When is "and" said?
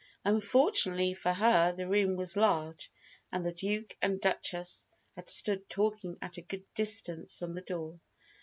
3.31-3.45, 4.01-4.19